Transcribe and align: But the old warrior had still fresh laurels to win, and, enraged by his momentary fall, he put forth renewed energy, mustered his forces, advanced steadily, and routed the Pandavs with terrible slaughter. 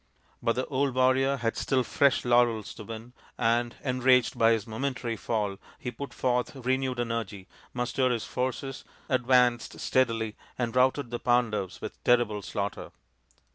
But 0.41 0.53
the 0.53 0.65
old 0.65 0.95
warrior 0.95 1.37
had 1.37 1.55
still 1.55 1.83
fresh 1.83 2.25
laurels 2.25 2.73
to 2.73 2.83
win, 2.83 3.13
and, 3.37 3.75
enraged 3.83 4.35
by 4.35 4.51
his 4.51 4.65
momentary 4.65 5.15
fall, 5.15 5.59
he 5.77 5.91
put 5.91 6.11
forth 6.11 6.55
renewed 6.55 6.99
energy, 6.99 7.47
mustered 7.71 8.11
his 8.11 8.25
forces, 8.25 8.83
advanced 9.09 9.79
steadily, 9.79 10.35
and 10.57 10.75
routed 10.75 11.11
the 11.11 11.19
Pandavs 11.19 11.81
with 11.81 12.03
terrible 12.03 12.41
slaughter. 12.41 12.89